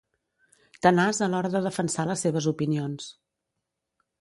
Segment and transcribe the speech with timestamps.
[0.85, 3.11] Tenaç a l'hora de defensar les seves opinions.